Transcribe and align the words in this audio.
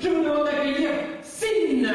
je 0.00 0.08
vous 0.08 0.22
demande 0.22 0.44
d'accueillir 0.44 0.90
Sin 1.22 1.92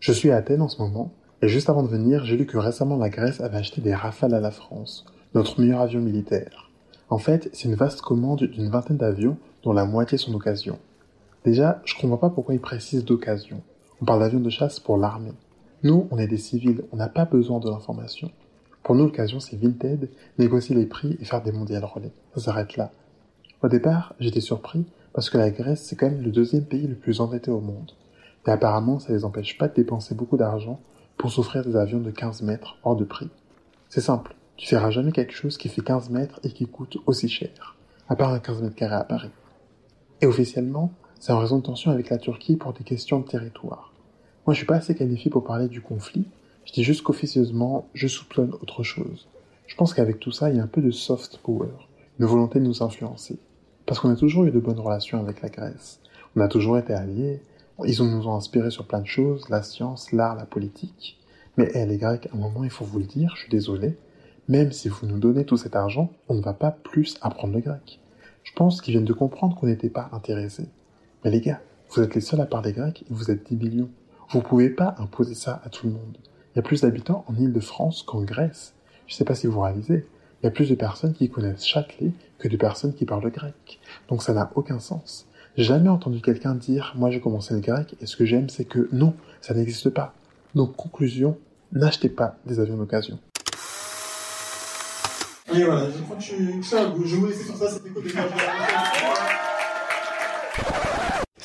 Je 0.00 0.12
suis 0.12 0.30
à 0.30 0.36
Athènes 0.36 0.62
en 0.62 0.68
ce 0.68 0.80
moment, 0.80 1.12
et 1.42 1.48
juste 1.48 1.70
avant 1.70 1.82
de 1.82 1.88
venir, 1.88 2.24
j'ai 2.24 2.36
lu 2.36 2.46
que 2.46 2.58
récemment 2.58 2.96
la 2.96 3.08
Grèce 3.08 3.40
avait 3.40 3.58
acheté 3.58 3.80
des 3.80 3.94
Rafales 3.94 4.34
à 4.34 4.40
la 4.40 4.50
France, 4.50 5.04
notre 5.34 5.60
meilleur 5.60 5.80
avion 5.80 6.00
militaire. 6.00 6.70
En 7.08 7.18
fait, 7.18 7.48
c'est 7.52 7.68
une 7.68 7.74
vaste 7.74 8.00
commande 8.00 8.44
d'une 8.44 8.70
vingtaine 8.70 8.96
d'avions, 8.96 9.36
dont 9.62 9.72
la 9.72 9.84
moitié 9.84 10.18
sont 10.18 10.32
d'occasion. 10.32 10.78
Déjà, 11.44 11.80
je 11.84 11.94
comprends 12.00 12.16
pas 12.16 12.30
pourquoi 12.30 12.54
ils 12.54 12.60
précisent 12.60 13.04
d'occasion. 13.04 13.62
On 14.00 14.04
parle 14.04 14.20
d'avions 14.20 14.40
de 14.40 14.50
chasse 14.50 14.80
pour 14.80 14.96
l'armée. 14.96 15.34
Nous, 15.82 16.06
on 16.10 16.18
est 16.18 16.28
des 16.28 16.36
civils, 16.36 16.84
on 16.92 16.96
n'a 16.96 17.08
pas 17.08 17.24
besoin 17.24 17.58
de 17.60 17.68
l'information. 17.68 18.30
Pour 18.82 18.94
nous, 18.94 19.04
l'occasion, 19.04 19.40
c'est 19.40 19.56
Vinted, 19.56 20.10
négocier 20.38 20.74
les 20.74 20.86
prix 20.86 21.16
et 21.20 21.24
faire 21.24 21.42
des 21.42 21.52
mondiales 21.52 21.84
relais. 21.84 22.12
Ça 22.34 22.40
s'arrête 22.40 22.76
là. 22.76 22.90
Au 23.62 23.68
départ, 23.68 24.14
j'étais 24.18 24.40
surpris 24.40 24.84
parce 25.12 25.30
que 25.30 25.38
la 25.38 25.50
Grèce, 25.50 25.82
c'est 25.82 25.94
quand 25.96 26.10
même 26.10 26.22
le 26.22 26.30
deuxième 26.30 26.64
pays 26.64 26.86
le 26.86 26.96
plus 26.96 27.20
endetté 27.20 27.50
au 27.50 27.60
monde. 27.60 27.92
Et 28.46 28.50
apparemment, 28.50 28.98
ça 28.98 29.12
les 29.12 29.24
empêche 29.24 29.56
pas 29.56 29.68
de 29.68 29.74
dépenser 29.74 30.14
beaucoup 30.14 30.36
d'argent 30.36 30.80
pour 31.16 31.30
s'offrir 31.30 31.64
des 31.64 31.76
avions 31.76 32.00
de 32.00 32.10
15 32.10 32.42
mètres 32.42 32.76
hors 32.82 32.96
de 32.96 33.04
prix. 33.04 33.30
C'est 33.88 34.00
simple. 34.00 34.34
Tu 34.56 34.66
feras 34.66 34.90
jamais 34.90 35.12
quelque 35.12 35.32
chose 35.32 35.58
qui 35.58 35.68
fait 35.68 35.82
15 35.82 36.10
mètres 36.10 36.40
et 36.42 36.50
qui 36.50 36.66
coûte 36.66 36.98
aussi 37.06 37.28
cher. 37.28 37.76
À 38.08 38.16
part 38.16 38.32
un 38.32 38.40
15 38.40 38.62
mètres 38.62 38.74
carrés 38.74 38.96
à 38.96 39.04
Paris. 39.04 39.30
Et 40.20 40.26
officiellement, 40.26 40.92
c'est 41.20 41.32
en 41.32 41.38
raison 41.38 41.58
de 41.58 41.62
tensions 41.62 41.92
avec 41.92 42.10
la 42.10 42.18
Turquie 42.18 42.56
pour 42.56 42.72
des 42.72 42.82
questions 42.84 43.20
de 43.20 43.26
territoire. 43.26 43.92
Moi, 44.46 44.54
je 44.54 44.58
suis 44.58 44.66
pas 44.66 44.76
assez 44.76 44.94
qualifié 44.94 45.30
pour 45.30 45.44
parler 45.44 45.68
du 45.68 45.80
conflit. 45.80 46.26
Je 46.64 46.72
dis 46.72 46.84
juste 46.84 47.02
qu'officieusement, 47.02 47.88
je 47.94 48.08
soupçonne 48.08 48.54
autre 48.54 48.82
chose. 48.82 49.28
Je 49.66 49.76
pense 49.76 49.94
qu'avec 49.94 50.20
tout 50.20 50.32
ça, 50.32 50.50
il 50.50 50.56
y 50.56 50.60
a 50.60 50.62
un 50.62 50.68
peu 50.68 50.82
de 50.82 50.90
soft 50.90 51.38
power, 51.38 51.70
une 52.18 52.26
volonté 52.26 52.60
de 52.60 52.64
nous 52.64 52.82
influencer. 52.82 53.38
Parce 53.86 53.98
qu'on 53.98 54.10
a 54.10 54.16
toujours 54.16 54.44
eu 54.44 54.50
de 54.50 54.60
bonnes 54.60 54.78
relations 54.78 55.18
avec 55.18 55.42
la 55.42 55.48
Grèce. 55.48 56.00
On 56.36 56.40
a 56.40 56.48
toujours 56.48 56.78
été 56.78 56.92
alliés. 56.92 57.40
Ils 57.84 57.98
nous 58.02 58.28
ont 58.28 58.34
inspirés 58.34 58.70
sur 58.70 58.86
plein 58.86 59.00
de 59.00 59.06
choses, 59.06 59.48
la 59.48 59.62
science, 59.62 60.12
l'art, 60.12 60.36
la 60.36 60.46
politique. 60.46 61.18
Mais 61.56 61.70
eh, 61.74 61.84
les 61.84 61.98
Grecs, 61.98 62.28
à 62.32 62.36
un 62.36 62.40
moment, 62.40 62.64
il 62.64 62.70
faut 62.70 62.84
vous 62.84 62.98
le 62.98 63.04
dire, 63.04 63.32
je 63.34 63.42
suis 63.42 63.50
désolé, 63.50 63.96
même 64.48 64.72
si 64.72 64.88
vous 64.88 65.06
nous 65.06 65.18
donnez 65.18 65.44
tout 65.44 65.56
cet 65.56 65.76
argent, 65.76 66.10
on 66.28 66.34
ne 66.34 66.42
va 66.42 66.52
pas 66.52 66.70
plus 66.70 67.16
apprendre 67.22 67.54
le 67.54 67.60
grec. 67.60 68.00
Je 68.42 68.52
pense 68.54 68.80
qu'ils 68.80 68.92
viennent 68.92 69.04
de 69.04 69.12
comprendre 69.12 69.56
qu'on 69.56 69.66
n'était 69.66 69.90
pas 69.90 70.10
intéressés. 70.12 70.68
Mais 71.24 71.30
les 71.30 71.40
gars, 71.40 71.60
vous 71.90 72.02
êtes 72.02 72.14
les 72.14 72.20
seuls 72.20 72.40
à 72.40 72.46
parler 72.46 72.72
grec 72.72 73.02
et 73.02 73.14
vous 73.14 73.30
êtes 73.30 73.46
10 73.46 73.56
millions. 73.56 73.90
Vous 74.30 74.40
pouvez 74.40 74.70
pas 74.70 74.94
imposer 74.98 75.34
ça 75.34 75.60
à 75.64 75.68
tout 75.68 75.86
le 75.86 75.92
monde. 75.92 76.18
Il 76.54 76.56
y 76.56 76.58
a 76.58 76.62
plus 76.62 76.82
d'habitants 76.82 77.24
en 77.28 77.34
Île-de-France 77.34 78.02
qu'en 78.02 78.20
Grèce. 78.20 78.74
Je 79.06 79.14
sais 79.14 79.24
pas 79.24 79.34
si 79.34 79.46
vous 79.46 79.58
réalisez. 79.58 80.06
Il 80.42 80.46
y 80.46 80.48
a 80.48 80.50
plus 80.50 80.68
de 80.68 80.74
personnes 80.74 81.14
qui 81.14 81.30
connaissent 81.30 81.64
Châtelet 81.64 82.12
que 82.38 82.46
de 82.46 82.58
personnes 82.58 82.92
qui 82.92 83.06
parlent 83.06 83.24
le 83.24 83.30
grec. 83.30 83.80
Donc 84.08 84.22
ça 84.22 84.34
n'a 84.34 84.50
aucun 84.54 84.78
sens. 84.78 85.26
J'ai 85.56 85.64
jamais 85.64 85.88
entendu 85.88 86.20
quelqu'un 86.20 86.54
dire, 86.54 86.92
moi 86.94 87.10
j'ai 87.10 87.20
commencé 87.20 87.54
le 87.54 87.60
grec 87.60 87.94
et 88.02 88.06
ce 88.06 88.16
que 88.16 88.26
j'aime 88.26 88.50
c'est 88.50 88.66
que 88.66 88.90
non, 88.92 89.14
ça 89.40 89.54
n'existe 89.54 89.88
pas. 89.88 90.14
Donc 90.54 90.76
conclusion, 90.76 91.38
n'achetez 91.72 92.10
pas 92.10 92.36
des 92.44 92.60
avions 92.60 92.76
d'occasion. 92.76 93.18
Et 95.54 95.64
voilà, 95.64 95.88
je 95.90 96.02
crois 96.02 96.16
que 96.16 96.22
je 96.22 97.16
vous 97.16 97.32
sur 97.32 97.56
ça, 97.56 97.68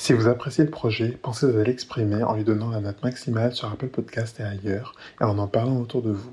Si 0.07 0.13
vous 0.13 0.29
appréciez 0.29 0.63
le 0.63 0.69
projet, 0.69 1.09
pensez 1.21 1.45
à 1.53 1.63
l'exprimer 1.65 2.23
en 2.23 2.33
lui 2.33 2.45
donnant 2.45 2.69
la 2.69 2.79
note 2.79 3.03
maximale 3.03 3.53
sur 3.53 3.69
Apple 3.69 3.89
Podcast 3.89 4.39
et 4.39 4.43
ailleurs, 4.43 4.93
et 5.19 5.25
en 5.25 5.37
en 5.37 5.47
parlant 5.47 5.81
autour 5.81 6.01
de 6.01 6.11
vous. 6.11 6.31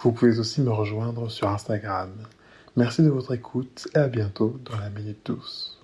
Vous 0.00 0.10
pouvez 0.10 0.40
aussi 0.40 0.60
me 0.60 0.72
rejoindre 0.72 1.30
sur 1.30 1.48
Instagram. 1.48 2.10
Merci 2.74 3.02
de 3.02 3.10
votre 3.10 3.32
écoute 3.32 3.86
et 3.94 3.98
à 3.98 4.08
bientôt 4.08 4.58
dans 4.64 4.76
la 4.76 4.90
Minute 4.90 5.24
Douce. 5.24 5.81